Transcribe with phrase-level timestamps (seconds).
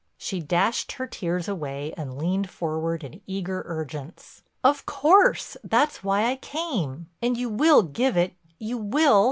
[0.17, 6.37] She dashed her tears away and leaned forward in eager urgence: "Of course—that's why I
[6.37, 7.05] came.
[7.21, 9.19] And you will give it—you will?